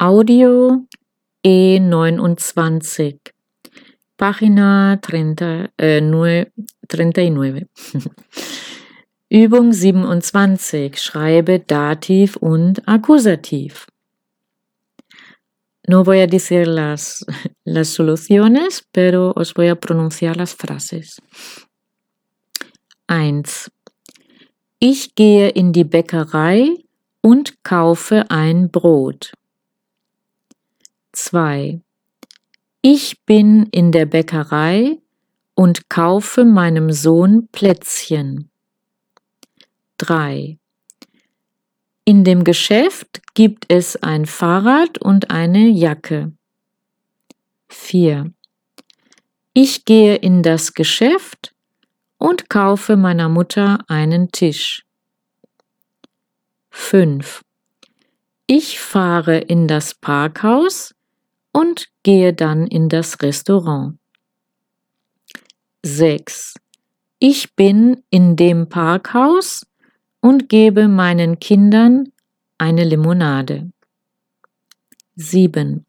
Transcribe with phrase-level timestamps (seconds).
[0.00, 0.86] Audio
[1.44, 3.18] E29,
[4.16, 7.66] Página 30, äh, 39.
[9.28, 10.96] Übung 27.
[10.96, 13.86] Schreibe Dativ und Akkusativ.
[15.88, 17.26] No voy a decir las,
[17.64, 21.20] las soluciones, pero os voy a pronunciar las frases.
[23.08, 23.68] 1.
[24.78, 26.76] Ich gehe in die Bäckerei
[27.20, 29.32] und kaufe ein Brot.
[31.18, 31.80] 2.
[32.80, 34.98] Ich bin in der Bäckerei
[35.54, 38.50] und kaufe meinem Sohn Plätzchen.
[39.98, 40.58] 3.
[42.04, 46.32] In dem Geschäft gibt es ein Fahrrad und eine Jacke.
[47.68, 48.32] 4.
[49.54, 51.52] Ich gehe in das Geschäft
[52.16, 54.86] und kaufe meiner Mutter einen Tisch.
[56.70, 57.42] 5.
[58.46, 60.94] Ich fahre in das Parkhaus
[61.58, 63.98] und gehe dann in das Restaurant.
[65.82, 66.54] 6.
[67.18, 69.66] Ich bin in dem Parkhaus
[70.20, 72.12] und gebe meinen Kindern
[72.58, 73.72] eine Limonade.
[75.16, 75.84] 7.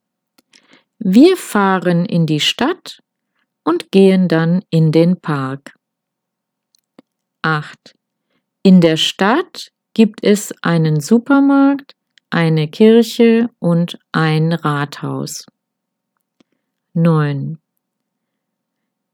[0.97, 3.03] Wir fahren in die Stadt
[3.63, 5.75] und gehen dann in den Park.
[7.43, 7.93] 8.
[8.63, 11.95] In der Stadt gibt es einen Supermarkt,
[12.31, 15.45] eine Kirche und ein Rathaus.
[16.93, 17.59] 9.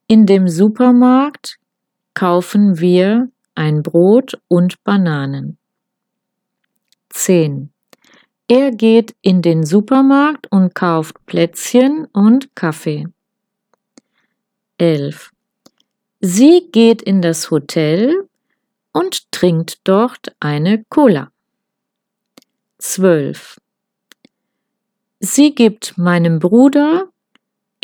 [0.07, 1.57] In dem Supermarkt
[2.13, 5.57] kaufen wir ein Brot und Bananen.
[7.09, 7.71] 10.
[8.47, 13.07] Er geht in den Supermarkt und kauft Plätzchen und Kaffee.
[14.77, 15.31] 11.
[16.21, 18.27] Sie geht in das Hotel
[18.91, 21.31] und trinkt dort eine Cola.
[22.77, 23.59] 12.
[25.19, 27.09] Sie gibt meinem Bruder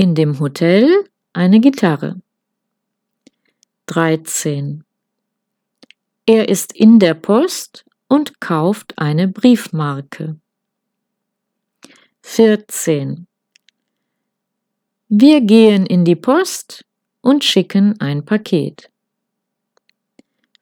[0.01, 2.19] in dem Hotel eine Gitarre.
[3.85, 4.83] 13.
[6.25, 10.39] Er ist in der Post und kauft eine Briefmarke.
[12.23, 13.27] 14.
[15.07, 16.83] Wir gehen in die Post
[17.21, 18.89] und schicken ein Paket.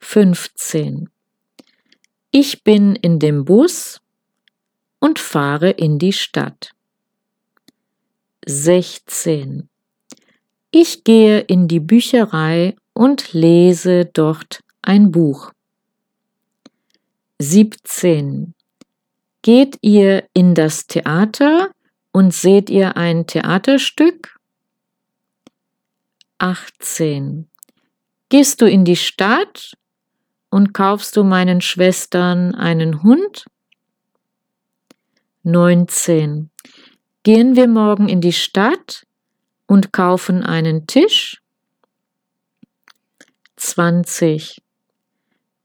[0.01, 1.09] 15.
[2.31, 4.01] Ich bin in dem Bus
[4.99, 6.73] und fahre in die Stadt.
[8.49, 9.69] 16.
[10.71, 15.51] Ich gehe in die Bücherei und lese dort ein Buch.
[17.37, 18.55] 17.
[19.43, 21.69] Geht ihr in das Theater
[22.11, 24.39] und seht ihr ein Theaterstück?
[26.39, 27.47] 18.
[28.29, 29.77] Gehst du in die Stadt
[30.49, 33.45] und kaufst du meinen Schwestern einen Hund?
[35.43, 36.49] 19.
[37.23, 39.05] Gehen wir morgen in die Stadt
[39.67, 41.41] und kaufen einen Tisch?
[43.57, 44.61] 20.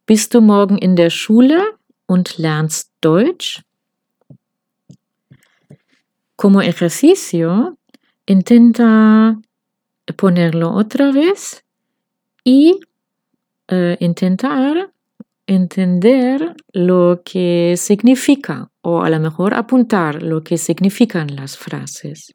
[0.05, 1.63] Bist du morgen in der Schule
[2.07, 3.63] und lernst Deutsch?
[6.37, 7.77] Como ejercicio,
[8.27, 9.41] intenta
[10.17, 11.63] ponerlo otra vez
[12.45, 12.81] y
[13.71, 14.91] uh, intentar
[15.47, 22.35] entender lo que significa o a lo mejor apuntar lo que significan las frases.